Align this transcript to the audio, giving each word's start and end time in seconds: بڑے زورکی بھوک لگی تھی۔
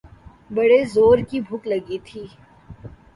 بڑے 0.55 0.79
زورکی 0.93 1.39
بھوک 1.47 1.63
لگی 1.71 1.97
تھی۔ 2.07 2.23